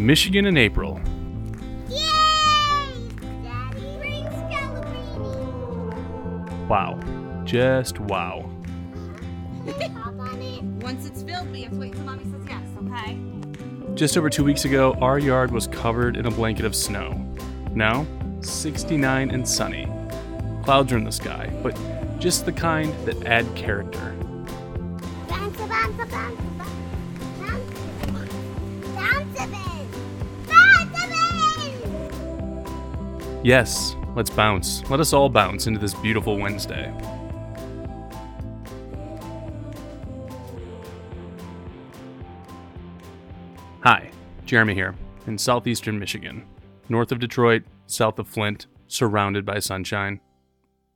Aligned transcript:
Michigan 0.00 0.46
in 0.46 0.56
April. 0.56 1.00
Yay! 1.88 1.98
Daddy, 3.42 3.98
bring 3.98 4.24
Scalabrini. 4.24 5.08
Wow. 6.68 6.98
Just 7.44 8.00
wow. 8.00 8.48
Hop 9.96 10.18
on 10.18 10.40
it. 10.40 10.62
Once 10.62 11.06
it's 11.06 11.22
filled, 11.22 11.50
we 11.52 11.62
have 11.62 11.72
to 11.72 11.78
wait 11.78 11.92
till 11.92 12.02
mommy 12.04 12.24
says 12.24 12.42
yes, 12.48 12.62
okay? 12.78 13.18
Just 13.94 14.16
over 14.16 14.30
two 14.30 14.44
weeks 14.44 14.64
ago, 14.64 14.94
our 15.00 15.18
yard 15.18 15.50
was 15.50 15.66
covered 15.66 16.16
in 16.16 16.26
a 16.26 16.30
blanket 16.30 16.64
of 16.64 16.74
snow. 16.74 17.12
Now, 17.74 18.06
69 18.40 19.30
and 19.30 19.46
sunny. 19.46 19.86
Clouds 20.64 20.92
are 20.92 20.96
in 20.96 21.04
the 21.04 21.12
sky, 21.12 21.50
but 21.62 21.76
just 22.18 22.46
the 22.46 22.52
kind 22.52 22.92
that 23.04 23.24
add 23.26 23.46
character. 23.54 24.14
Bounce, 25.28 25.56
bounce, 25.56 25.68
bounce, 25.68 25.96
bounce. 25.96 26.10
Bounce, 26.10 26.49
Yes, 33.42 33.96
let's 34.14 34.28
bounce. 34.28 34.88
Let 34.90 35.00
us 35.00 35.14
all 35.14 35.30
bounce 35.30 35.66
into 35.66 35.80
this 35.80 35.94
beautiful 35.94 36.36
Wednesday. 36.36 36.92
Hi, 43.82 44.10
Jeremy 44.44 44.74
here, 44.74 44.94
in 45.26 45.38
southeastern 45.38 45.98
Michigan, 45.98 46.44
north 46.90 47.12
of 47.12 47.18
Detroit, 47.18 47.62
south 47.86 48.18
of 48.18 48.28
Flint, 48.28 48.66
surrounded 48.88 49.46
by 49.46 49.58
sunshine 49.58 50.20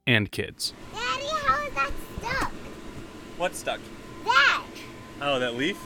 and 0.07 0.31
kids. 0.31 0.75
Daddy, 0.93 1.25
how 1.27 1.63
is 1.63 1.73
that 1.73 1.91
stuck? 2.19 2.53
What's 3.39 3.59
stuck? 3.59 3.81
That. 4.27 4.65
Oh, 5.23 5.41
that 5.41 5.55
leaf? 5.55 5.83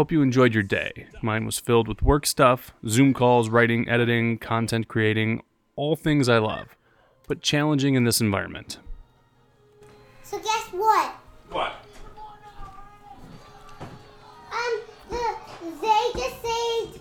Hope 0.00 0.10
you 0.10 0.22
enjoyed 0.22 0.54
your 0.54 0.62
day. 0.62 1.08
Mine 1.20 1.44
was 1.44 1.58
filled 1.58 1.86
with 1.86 2.00
work 2.00 2.24
stuff, 2.24 2.72
Zoom 2.88 3.12
calls, 3.12 3.50
writing, 3.50 3.86
editing, 3.86 4.38
content 4.38 4.88
creating, 4.88 5.42
all 5.76 5.94
things 5.94 6.26
I 6.26 6.38
love, 6.38 6.74
but 7.28 7.42
challenging 7.42 7.96
in 7.96 8.04
this 8.04 8.18
environment. 8.18 8.78
So 10.22 10.38
guess 10.38 10.68
what? 10.72 11.12
What? 11.50 11.74
Um, 14.50 14.80
the, 15.10 15.36
they 15.82 16.18
just 16.18 16.40
saved 16.40 17.00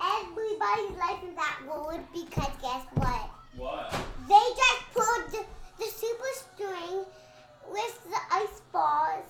everybody's 0.00 0.96
life 0.98 1.24
in 1.24 1.34
that 1.34 1.58
road 1.66 1.98
because 2.14 2.52
guess 2.62 2.86
what? 2.94 3.28
What? 3.56 3.90
They 4.28 4.34
just 4.34 4.82
pulled 4.94 5.32
the, 5.32 5.44
the 5.80 5.90
super 5.90 6.30
string 6.32 7.04
with 7.72 8.04
the 8.08 8.20
ice 8.30 8.60
balls, 8.72 9.24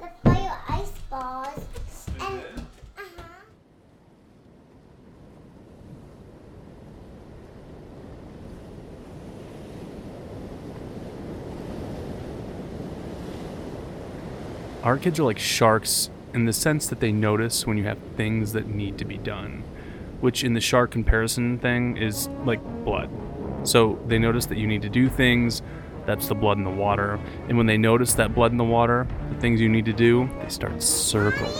the 0.00 0.08
fire 0.24 0.58
ice 0.70 0.92
balls, 1.10 1.60
and 2.20 2.40
uh-huh. 2.96 3.22
Our 14.84 14.98
kids 14.98 15.18
are 15.18 15.24
like 15.24 15.38
sharks 15.38 16.10
in 16.34 16.44
the 16.44 16.52
sense 16.52 16.88
that 16.88 17.00
they 17.00 17.10
notice 17.10 17.66
when 17.66 17.78
you 17.78 17.84
have 17.84 17.96
things 18.18 18.52
that 18.52 18.66
need 18.66 18.98
to 18.98 19.06
be 19.06 19.16
done, 19.16 19.64
which 20.20 20.44
in 20.44 20.52
the 20.52 20.60
shark 20.60 20.90
comparison 20.90 21.58
thing 21.58 21.96
is 21.96 22.28
like 22.44 22.62
blood. 22.84 23.08
So 23.62 23.98
they 24.06 24.18
notice 24.18 24.44
that 24.46 24.58
you 24.58 24.66
need 24.66 24.82
to 24.82 24.90
do 24.90 25.08
things, 25.08 25.62
that's 26.04 26.28
the 26.28 26.34
blood 26.34 26.58
in 26.58 26.64
the 26.64 26.70
water, 26.70 27.18
and 27.48 27.56
when 27.56 27.64
they 27.64 27.78
notice 27.78 28.12
that 28.12 28.34
blood 28.34 28.52
in 28.52 28.58
the 28.58 28.64
water, 28.64 29.08
the 29.30 29.40
things 29.40 29.58
you 29.58 29.70
need 29.70 29.86
to 29.86 29.94
do, 29.94 30.28
they 30.42 30.50
start 30.50 30.82
circling. 30.82 31.50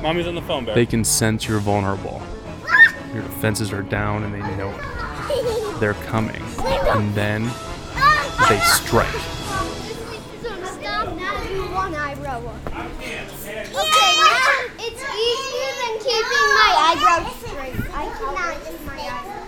Mommy's 0.00 0.28
on 0.28 0.36
the 0.36 0.42
phone, 0.42 0.64
babe. 0.64 0.76
They 0.76 0.86
can 0.86 1.02
sense 1.02 1.48
you're 1.48 1.58
vulnerable. 1.58 2.22
Your 3.12 3.24
defenses 3.24 3.72
are 3.72 3.82
down 3.82 4.22
and 4.22 4.32
they 4.32 4.56
know 4.56 4.70
it. 4.70 5.80
They're 5.80 5.94
coming. 5.94 6.40
And 6.60 7.12
then 7.16 7.42
they 8.48 8.60
strike. 8.60 9.41
Okay, 12.32 12.48
it's 14.78 15.04
easier 15.04 15.72
than 15.82 15.94
keeping 15.98 16.48
my 16.56 16.70
eyebrows 16.78 17.28
straight. 17.36 17.76
I 17.92 18.08
cannot 18.16 18.56
just 18.64 18.82
my 18.86 18.96
eyebrows. 18.96 19.42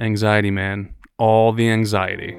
Anxiety, 0.00 0.50
man. 0.50 0.94
All 1.16 1.52
the 1.52 1.70
anxiety. 1.70 2.36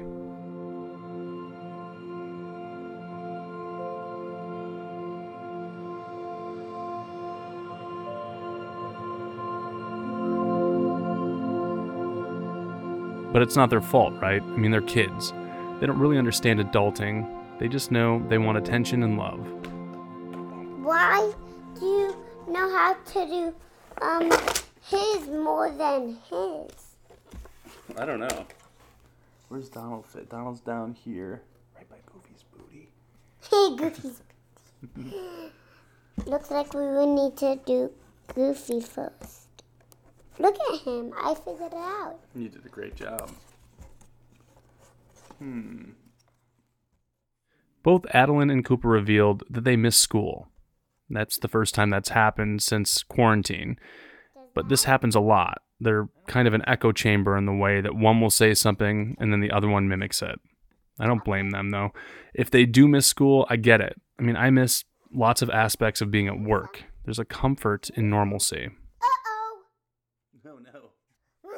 But 13.32 13.40
it's 13.40 13.56
not 13.56 13.70
their 13.70 13.80
fault, 13.80 14.12
right? 14.20 14.42
I 14.42 14.56
mean, 14.56 14.70
they're 14.70 14.82
kids. 14.82 15.32
They 15.84 15.88
don't 15.88 15.98
really 15.98 16.16
understand 16.16 16.60
adulting. 16.60 17.28
They 17.58 17.68
just 17.68 17.90
know 17.90 18.26
they 18.30 18.38
want 18.38 18.56
attention 18.56 19.02
and 19.02 19.18
love. 19.18 19.46
Why 20.82 21.30
do 21.78 21.84
you 21.84 22.16
know 22.48 22.70
how 22.70 22.94
to 22.94 23.26
do 23.26 23.54
um 24.00 24.32
his 24.80 25.28
more 25.28 25.70
than 25.72 26.16
his? 26.30 26.70
I 27.98 28.06
don't 28.06 28.18
know. 28.18 28.46
Where's 29.48 29.68
Donald 29.68 30.06
fit? 30.06 30.30
Donald's 30.30 30.60
down 30.60 30.94
here, 30.94 31.42
right 31.76 31.86
by 31.90 31.96
Goofy's 32.10 32.44
booty. 32.56 32.88
Hey, 33.42 33.76
Goofy's. 33.76 34.22
Booty. 34.94 35.14
Looks 36.24 36.50
like 36.50 36.72
we 36.72 36.80
would 36.80 37.08
need 37.10 37.36
to 37.36 37.60
do 37.66 37.92
Goofy 38.34 38.80
first. 38.80 39.48
Look 40.38 40.56
at 40.72 40.80
him. 40.80 41.12
I 41.22 41.34
figured 41.34 41.74
it 41.74 41.74
out. 41.74 42.20
You 42.34 42.48
did 42.48 42.64
a 42.64 42.70
great 42.70 42.96
job. 42.96 43.30
Hmm. 45.38 45.90
Both 47.82 48.06
Adeline 48.12 48.50
and 48.50 48.64
Cooper 48.64 48.88
revealed 48.88 49.44
that 49.50 49.64
they 49.64 49.76
miss 49.76 49.96
school. 49.96 50.48
That's 51.10 51.38
the 51.38 51.48
first 51.48 51.74
time 51.74 51.90
that's 51.90 52.08
happened 52.08 52.62
since 52.62 53.02
quarantine. 53.02 53.76
But 54.54 54.68
this 54.68 54.84
happens 54.84 55.14
a 55.14 55.20
lot. 55.20 55.58
They're 55.80 56.08
kind 56.26 56.48
of 56.48 56.54
an 56.54 56.62
echo 56.66 56.92
chamber 56.92 57.36
in 57.36 57.44
the 57.44 57.52
way 57.52 57.80
that 57.80 57.94
one 57.94 58.20
will 58.20 58.30
say 58.30 58.54
something 58.54 59.16
and 59.18 59.32
then 59.32 59.40
the 59.40 59.50
other 59.50 59.68
one 59.68 59.88
mimics 59.88 60.22
it. 60.22 60.40
I 60.98 61.06
don't 61.06 61.24
blame 61.24 61.50
them 61.50 61.70
though. 61.70 61.90
If 62.34 62.50
they 62.50 62.64
do 62.64 62.88
miss 62.88 63.06
school, 63.06 63.46
I 63.50 63.56
get 63.56 63.80
it. 63.80 64.00
I 64.18 64.22
mean, 64.22 64.36
I 64.36 64.50
miss 64.50 64.84
lots 65.12 65.42
of 65.42 65.50
aspects 65.50 66.00
of 66.00 66.10
being 66.10 66.28
at 66.28 66.40
work. 66.40 66.84
There's 67.04 67.18
a 67.18 67.24
comfort 67.24 67.90
in 67.90 68.08
normalcy. 68.08 68.70
Uh-oh. 69.02 69.62
No, 70.44 70.58
no. 70.58 70.90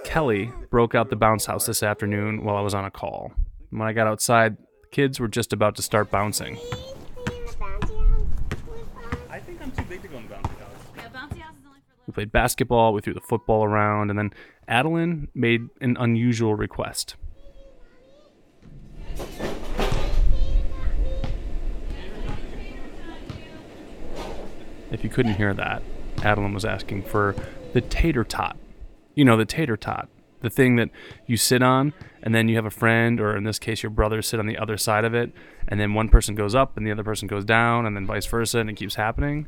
Kelly 0.04 0.50
broke 0.70 0.94
out 0.94 1.10
the 1.10 1.16
bounce 1.16 1.46
house 1.46 1.66
this 1.66 1.82
afternoon 1.82 2.44
while 2.44 2.56
I 2.56 2.62
was 2.62 2.74
on 2.74 2.84
a 2.84 2.90
call. 2.90 3.32
When 3.76 3.86
I 3.86 3.92
got 3.92 4.06
outside, 4.06 4.56
the 4.56 4.88
kids 4.90 5.20
were 5.20 5.28
just 5.28 5.52
about 5.52 5.76
to 5.76 5.82
start 5.82 6.10
bouncing. 6.10 6.56
I 9.28 9.38
think 9.38 9.60
I'm 9.60 9.70
too 9.70 9.82
big 9.82 10.00
to 10.00 10.08
go 10.08 10.16
in 10.16 10.26
the 10.26 10.34
bouncy 10.34 10.58
house. 10.58 10.70
Yeah, 10.96 11.08
bouncy 11.08 11.40
house 11.40 11.56
is 11.58 11.66
only 11.66 11.80
for 11.80 12.04
We 12.06 12.12
played 12.14 12.32
basketball, 12.32 12.94
we 12.94 13.02
threw 13.02 13.12
the 13.12 13.20
football 13.20 13.64
around, 13.64 14.08
and 14.08 14.18
then 14.18 14.32
Adeline 14.66 15.28
made 15.34 15.68
an 15.82 15.98
unusual 16.00 16.54
request. 16.54 17.16
If 24.90 25.04
you 25.04 25.10
couldn't 25.10 25.34
hear 25.34 25.52
that, 25.52 25.82
Adeline 26.22 26.54
was 26.54 26.64
asking 26.64 27.02
for 27.02 27.34
the 27.74 27.82
tater 27.82 28.24
tot. 28.24 28.56
You 29.14 29.26
know, 29.26 29.36
the 29.36 29.44
tater 29.44 29.76
tot. 29.76 30.08
The 30.40 30.48
thing 30.50 30.76
that 30.76 30.88
you 31.26 31.36
sit 31.36 31.62
on, 31.62 31.92
and 32.26 32.34
then 32.34 32.48
you 32.48 32.56
have 32.56 32.66
a 32.66 32.70
friend, 32.70 33.20
or 33.20 33.36
in 33.36 33.44
this 33.44 33.60
case, 33.60 33.84
your 33.84 33.90
brother, 33.90 34.20
sit 34.20 34.40
on 34.40 34.46
the 34.46 34.58
other 34.58 34.76
side 34.76 35.04
of 35.04 35.14
it, 35.14 35.30
and 35.68 35.78
then 35.78 35.94
one 35.94 36.08
person 36.08 36.34
goes 36.34 36.56
up 36.56 36.76
and 36.76 36.84
the 36.84 36.90
other 36.90 37.04
person 37.04 37.28
goes 37.28 37.44
down, 37.44 37.86
and 37.86 37.94
then 37.94 38.04
vice 38.04 38.26
versa, 38.26 38.58
and 38.58 38.68
it 38.68 38.72
keeps 38.72 38.96
happening. 38.96 39.46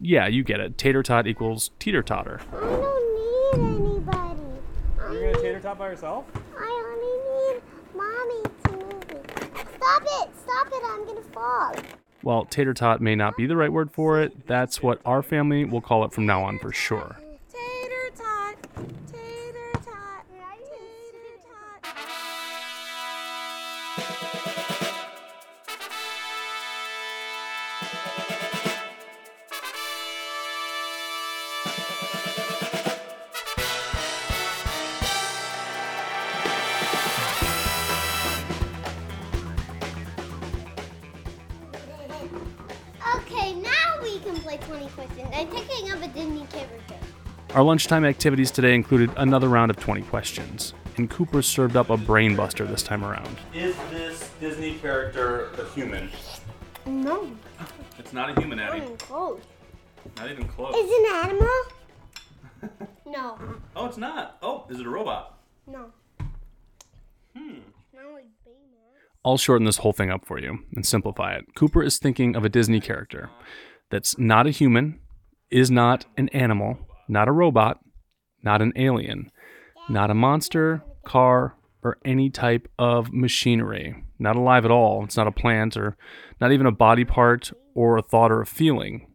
Yeah, 0.00 0.26
you 0.26 0.42
get 0.42 0.58
it. 0.58 0.76
Tater 0.78 1.04
tot 1.04 1.28
equals 1.28 1.70
teeter 1.78 2.02
totter. 2.02 2.40
I 2.52 2.60
don't 2.60 3.60
need 3.60 3.78
anybody. 3.78 4.40
You're 5.12 5.32
gonna 5.32 5.40
tater 5.40 5.60
tot 5.60 5.78
by 5.78 5.90
yourself? 5.90 6.24
I 6.58 6.82
only 6.90 7.54
need 7.54 7.62
mommy 7.94 8.42
to 8.64 8.72
move 8.72 9.08
me. 9.08 9.20
Stop 9.76 10.02
it! 10.02 10.30
Stop 10.42 10.66
it! 10.66 10.82
I'm 10.84 11.06
gonna 11.06 11.22
fall. 11.32 11.72
While 12.22 12.46
tater 12.46 12.74
tot 12.74 13.00
may 13.00 13.14
not 13.14 13.36
be 13.36 13.46
the 13.46 13.56
right 13.56 13.72
word 13.72 13.92
for 13.92 14.20
it, 14.20 14.48
that's 14.48 14.82
what 14.82 15.00
our 15.04 15.22
family 15.22 15.64
will 15.64 15.80
call 15.80 16.04
it 16.04 16.12
from 16.12 16.26
now 16.26 16.42
on 16.42 16.58
for 16.58 16.72
sure. 16.72 17.20
Our 47.56 47.62
lunchtime 47.62 48.04
activities 48.04 48.50
today 48.50 48.74
included 48.74 49.10
another 49.16 49.48
round 49.48 49.70
of 49.70 49.78
20 49.78 50.02
questions, 50.02 50.74
and 50.98 51.08
Cooper 51.08 51.40
served 51.40 51.74
up 51.74 51.88
a 51.88 51.96
brainbuster 51.96 52.68
this 52.68 52.82
time 52.82 53.02
around. 53.02 53.38
Is 53.54 53.74
this 53.90 54.30
Disney 54.38 54.74
character 54.74 55.52
a 55.58 55.66
human? 55.70 56.10
No, 56.86 57.30
It's 57.98 58.12
not 58.12 58.30
a 58.36 58.40
human, 58.40 58.58
not 58.58 58.70
Addie. 58.70 58.84
even 58.84 58.96
close. 58.96 59.40
Not 60.16 60.30
even 60.30 60.46
close. 60.46 60.74
Is 60.76 60.86
it 60.88 61.10
an 61.10 61.30
animal? 61.30 62.88
no, 63.06 63.38
Oh, 63.74 63.86
it's 63.86 63.96
not. 63.96 64.38
Oh, 64.42 64.66
is 64.70 64.78
it 64.80 64.86
a 64.86 64.90
robot? 64.90 65.38
no. 65.66 65.86
Hmm. 67.36 67.58
Not 67.92 68.12
like 68.14 68.24
Baymax. 68.46 68.98
I'll 69.24 69.36
shorten 69.36 69.66
this 69.66 69.78
whole 69.78 69.92
thing 69.92 70.10
up 70.10 70.24
for 70.24 70.38
you 70.40 70.60
and 70.74 70.86
simplify 70.86 71.34
it. 71.34 71.44
Cooper 71.54 71.82
is 71.82 71.98
thinking 71.98 72.34
of 72.36 72.44
a 72.44 72.48
Disney 72.48 72.80
character 72.80 73.28
that's 73.90 74.16
not 74.18 74.46
a 74.46 74.50
human, 74.50 75.00
is 75.50 75.70
not 75.70 76.06
an 76.16 76.28
animal, 76.30 76.78
not 77.08 77.28
a 77.28 77.32
robot, 77.32 77.80
not 78.42 78.62
an 78.62 78.72
alien, 78.76 79.30
not 79.88 80.10
a 80.10 80.14
monster, 80.14 80.82
car, 81.04 81.56
or 81.86 81.98
any 82.04 82.28
type 82.28 82.68
of 82.80 83.12
machinery. 83.12 84.02
Not 84.18 84.34
alive 84.34 84.64
at 84.64 84.72
all. 84.72 85.04
It's 85.04 85.16
not 85.16 85.28
a 85.28 85.32
plant 85.32 85.76
or 85.76 85.96
not 86.40 86.50
even 86.50 86.66
a 86.66 86.72
body 86.72 87.04
part 87.04 87.52
or 87.74 87.96
a 87.96 88.02
thought 88.02 88.32
or 88.32 88.40
a 88.40 88.46
feeling. 88.46 89.06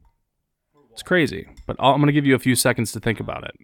It's 0.93 1.03
crazy, 1.03 1.49
but 1.67 1.75
I'm 1.79 1.97
going 1.97 2.07
to 2.07 2.13
give 2.13 2.25
you 2.25 2.33
a 2.33 2.39
few 2.39 2.55
seconds 2.55 2.93
to 2.93 3.01
think 3.01 3.19
about 3.19 3.43
it. 3.43 3.55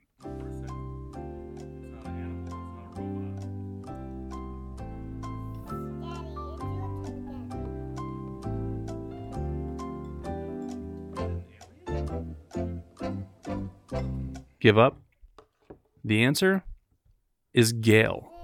Give 14.60 14.78
up? 14.78 15.00
The 16.04 16.24
answer 16.24 16.64
is 17.54 17.72
Gale. 17.72 18.37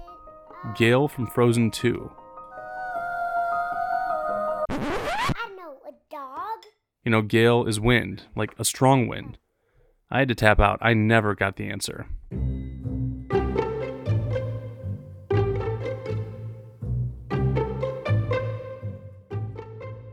Gale 0.72 1.08
from 1.08 1.26
Frozen 1.26 1.70
2. 1.72 2.10
I 4.70 5.50
know 5.56 5.76
a 5.86 5.92
dog. 6.10 6.64
You 7.04 7.10
know, 7.10 7.20
gale 7.20 7.66
is 7.66 7.78
wind, 7.78 8.22
like 8.34 8.58
a 8.58 8.64
strong 8.64 9.06
wind. 9.06 9.36
I 10.10 10.20
had 10.20 10.28
to 10.28 10.34
tap 10.34 10.60
out. 10.60 10.78
I 10.80 10.94
never 10.94 11.34
got 11.34 11.56
the 11.56 11.68
answer. 11.68 12.06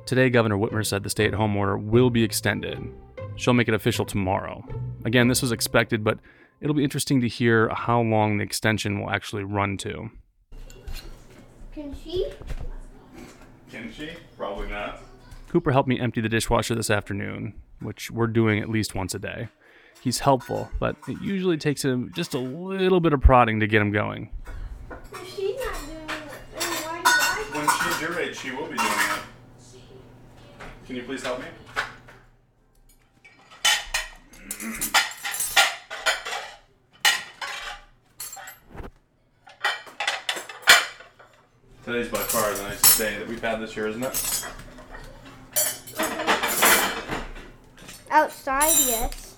Today, 0.06 0.30
Governor 0.30 0.58
Whitmer 0.58 0.86
said 0.86 1.04
the 1.04 1.10
stay 1.10 1.26
at 1.28 1.34
home 1.34 1.56
order 1.56 1.78
will 1.78 2.10
be 2.10 2.24
extended. 2.24 2.78
She'll 3.38 3.54
make 3.54 3.70
it 3.70 3.74
official 3.74 4.06
tomorrow. 4.06 4.62
Again, 5.06 5.30
this 5.30 5.42
was 5.42 5.54
expected, 5.54 6.04
but 6.04 6.20
it'll 6.60 6.76
be 6.76 6.84
interesting 6.84 7.22
to 7.22 7.30
hear 7.30 7.70
how 7.70 8.02
long 8.02 8.38
the 8.38 8.44
extension 8.44 9.00
will 9.00 9.10
actually 9.10 9.46
run 9.46 9.78
to. 9.78 10.12
Can 11.74 11.96
she? 11.96 12.28
Can 13.72 13.92
she? 13.94 14.10
Probably 14.38 14.68
not. 14.68 15.02
Cooper 15.48 15.72
helped 15.72 15.88
me 15.88 16.00
empty 16.00 16.20
the 16.20 16.30
dishwasher 16.30 16.76
this 16.76 16.90
afternoon, 16.90 17.54
which 17.80 18.12
we're 18.12 18.28
doing 18.28 18.60
at 18.60 18.70
least 18.70 18.94
once 18.94 19.14
a 19.14 19.20
day. 19.20 19.48
He's 20.02 20.20
helpful, 20.20 20.70
but 20.80 20.98
it 21.08 21.22
usually 21.22 21.58
takes 21.58 21.86
him 21.86 22.12
just 22.14 22.34
a 22.34 22.40
little 22.40 23.00
bit 23.00 23.14
of 23.14 23.22
prodding 23.22 23.60
to 23.60 23.68
get 23.68 23.82
him 23.82 23.92
going. 23.92 24.32
If 25.14 25.36
she's 25.36 25.56
not 25.58 25.76
doing 25.86 26.10
it, 26.10 26.60
then 26.60 26.62
why 26.62 27.02
do 27.04 27.10
I? 27.10 27.46
When 27.54 27.92
she's 27.92 28.02
your 28.02 28.20
age, 28.20 28.38
she 28.38 28.52
will 28.52 28.68
be 28.68 28.76
doing 28.76 28.90
it. 28.90 29.22
Can 30.88 30.96
you 30.96 31.04
please 31.04 31.24
help 31.24 31.40
me? 31.40 31.46
Today's 41.92 42.08
by 42.08 42.20
far 42.20 42.54
the 42.54 42.64
nicest 42.64 42.98
day 42.98 43.18
that 43.18 43.28
we've 43.28 43.42
had 43.42 43.60
this 43.60 43.76
year, 43.76 43.90
isn't 43.90 44.02
it? 44.02 44.46
Outside, 48.10 48.74
yes. 48.88 49.36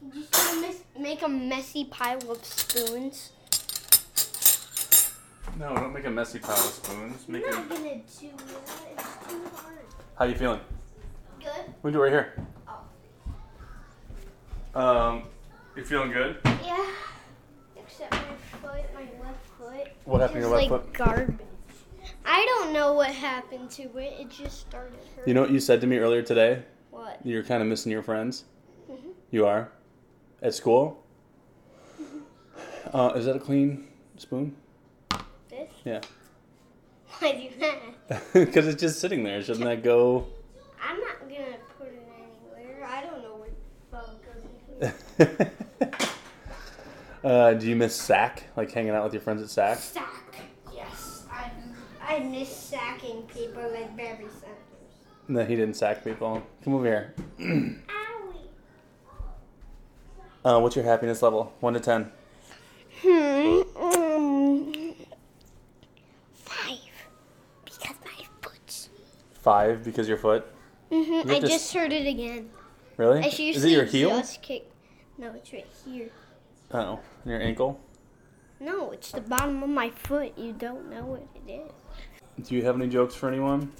You 0.00 0.10
just 0.10 0.32
gonna 0.32 0.68
miss, 0.68 0.82
make 0.98 1.20
a 1.20 1.28
messy 1.28 1.84
pile 1.84 2.30
of 2.30 2.42
spoons. 2.46 3.32
No, 5.58 5.74
don't 5.76 5.92
make 5.92 6.06
a 6.06 6.10
messy 6.10 6.38
pile 6.38 6.54
of 6.54 6.60
spoons. 6.60 7.28
Make 7.28 7.44
I'm 7.46 7.50
it. 7.50 7.56
not 7.56 7.68
gonna 7.68 7.80
do 7.80 7.84
that. 7.84 7.96
It's 7.98 8.18
too 8.18 8.30
hard. 9.54 9.76
How 10.18 10.24
you 10.24 10.34
feeling? 10.34 10.60
Good. 11.40 11.74
We 11.82 11.92
do 11.92 11.98
it 12.02 12.04
right 12.04 12.12
here. 12.12 12.46
Um, 14.74 15.24
you 15.76 15.84
feeling 15.84 16.10
good? 16.10 16.38
Yeah. 16.64 16.86
Except 17.76 18.12
my 18.12 18.22
foot, 18.62 18.94
my 18.94 19.02
left 19.22 19.46
foot. 19.58 19.88
What 20.06 20.22
happened 20.22 20.42
to 20.42 20.48
your 20.48 20.56
left 20.56 20.70
like 20.70 20.84
foot? 20.84 20.92
garbage. 20.94 21.36
I 22.32 22.46
don't 22.46 22.72
know 22.72 22.94
what 22.94 23.10
happened 23.10 23.70
to 23.72 23.82
it. 23.98 24.14
It 24.18 24.30
just 24.30 24.60
started 24.60 24.98
hurting. 25.14 25.24
You 25.26 25.34
know 25.34 25.42
what 25.42 25.50
you 25.50 25.60
said 25.60 25.82
to 25.82 25.86
me 25.86 25.98
earlier 25.98 26.22
today? 26.22 26.62
what? 26.90 27.20
You're 27.24 27.42
kind 27.42 27.60
of 27.62 27.68
missing 27.68 27.92
your 27.92 28.02
friends. 28.02 28.44
Mhm. 28.90 29.12
You 29.30 29.44
are? 29.44 29.70
At 30.40 30.54
school? 30.54 31.04
Uh, 32.90 33.12
is 33.16 33.26
that 33.26 33.36
a 33.36 33.38
clean 33.38 33.86
spoon? 34.16 34.56
This? 35.50 35.70
Yeah. 35.84 36.00
Why 37.18 37.32
do 37.32 37.48
that? 37.60 38.22
Because 38.32 38.66
it's 38.66 38.80
just 38.80 38.98
sitting 38.98 39.24
there. 39.24 39.42
Shouldn't 39.42 39.66
that 39.66 39.82
go? 39.82 40.26
I'm 40.82 40.98
not 41.00 41.20
gonna 41.28 41.58
put 41.78 41.88
it 41.88 42.08
anywhere. 42.16 42.86
I 42.86 43.02
don't 43.02 43.22
know 43.22 43.36
where 43.36 43.50
the 44.80 44.88
phone 45.20 45.36
goes. 45.98 46.08
uh, 47.24 47.52
do 47.54 47.68
you 47.68 47.76
miss 47.76 47.94
SAC? 47.94 48.44
Like 48.56 48.72
hanging 48.72 48.92
out 48.92 49.04
with 49.04 49.12
your 49.12 49.22
friends 49.22 49.42
at 49.42 49.50
SAC? 49.50 49.78
Sack. 49.78 50.21
I 52.12 52.18
miss 52.18 52.54
sacking 52.54 53.22
people 53.22 53.62
like 53.72 53.96
Barry 53.96 54.26
Sanders. 54.28 54.92
No, 55.28 55.46
he 55.46 55.56
didn't 55.56 55.76
sack 55.76 56.04
people. 56.04 56.42
Come 56.62 56.74
over 56.74 56.84
here. 56.84 57.14
Uh, 60.44 60.60
what's 60.60 60.76
your 60.76 60.84
happiness 60.84 61.22
level? 61.22 61.54
1 61.60 61.72
to 61.74 61.80
10. 61.80 62.12
Hmm. 63.00 63.62
Um, 63.80 64.94
five. 66.34 66.78
Because 67.64 67.94
my 68.04 68.24
foot's. 68.42 68.88
5 69.40 69.82
because 69.82 70.06
your 70.06 70.18
foot? 70.18 70.44
hmm 70.90 70.96
You 70.96 71.24
I 71.28 71.40
just 71.40 71.72
heard 71.72 71.92
it 71.92 72.06
again. 72.06 72.50
Really? 72.98 73.20
I 73.20 73.28
Is 73.28 73.64
it 73.64 73.70
your 73.70 73.84
heel? 73.86 74.10
just 74.10 74.42
kicked. 74.42 74.70
No, 75.16 75.32
it's 75.32 75.50
right 75.52 75.66
here. 75.86 76.10
Oh, 76.72 77.00
your 77.24 77.40
ankle? 77.40 77.80
No, 78.62 78.92
it's 78.92 79.10
the 79.10 79.20
bottom 79.20 79.60
of 79.64 79.70
my 79.70 79.90
foot. 79.90 80.38
You 80.38 80.52
don't 80.52 80.88
know 80.88 81.02
what 81.02 81.26
it 81.34 81.50
is. 81.50 82.46
Do 82.46 82.54
you 82.54 82.62
have 82.62 82.76
any 82.76 82.88
jokes 82.88 83.12
for 83.12 83.28
anyone? 83.28 83.72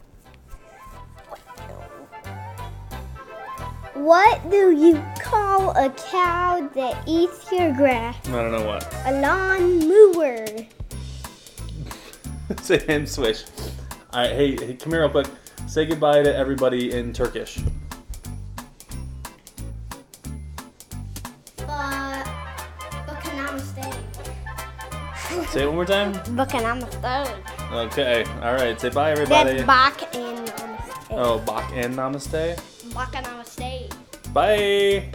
What 3.95 4.51
do 4.51 4.73
you 4.73 5.01
call 5.21 5.71
a 5.77 5.89
cow 5.91 6.69
that 6.75 7.01
eats 7.07 7.53
your 7.53 7.73
grass? 7.75 8.17
I 8.27 8.33
don't 8.33 8.51
know 8.51 8.67
what. 8.67 8.93
A 9.07 9.21
lawn 9.21 9.89
mower. 9.89 10.47
Say 12.62 12.85
hand 12.85 13.09
swish. 13.09 13.45
All 14.12 14.23
right, 14.23 14.33
hey, 14.33 14.57
hey, 14.57 14.75
come 14.75 14.91
here 14.91 15.03
real 15.03 15.11
quick. 15.11 15.29
Say 15.69 15.87
goodbye 15.87 16.25
to 16.25 16.35
everybody 16.35 16.91
in 16.91 17.12
Turkish. 17.12 17.61
Say 25.53 25.65
it 25.65 25.67
one 25.67 25.75
more 25.75 25.85
time. 25.85 26.15
Bakanamaste. 26.15 27.29
Okay. 27.73 28.25
All 28.41 28.55
right. 28.55 28.81
Say 28.81 28.89
bye, 28.89 29.11
everybody. 29.11 29.63
That's 29.63 29.67
Bak 29.67 30.15
and 30.15 30.49
Namaste. 30.49 31.07
Oh, 31.11 31.41
Bach 31.41 31.71
and 31.75 31.95
Namaste. 31.95 32.59
Bakanamaste. 32.95 34.33
Bye. 34.33 35.13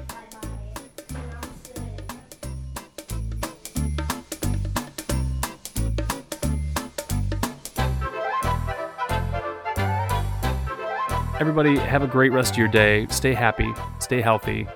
Everybody, 11.40 11.78
have 11.80 12.04
a 12.04 12.08
great 12.08 12.32
rest 12.32 12.52
of 12.52 12.58
your 12.60 12.68
day. 12.68 13.08
Stay 13.10 13.34
happy, 13.34 13.74
stay 13.98 14.22
healthy. 14.22 14.68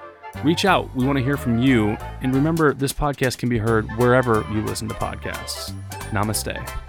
Reach 0.44 0.66
out. 0.66 0.94
We 0.96 1.06
want 1.06 1.18
to 1.18 1.24
hear 1.24 1.38
from 1.38 1.60
you. 1.60 1.98
And 2.22 2.34
remember, 2.34 2.74
this 2.74 2.94
podcast 2.94 3.38
can 3.38 3.50
be 3.50 3.58
heard 3.58 3.90
wherever 3.98 4.46
you 4.52 4.62
listen 4.62 4.88
to 4.90 4.96
podcasts. 4.96 5.72
Namaste. 6.12 6.81